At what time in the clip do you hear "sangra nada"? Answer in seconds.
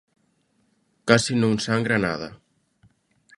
1.65-2.29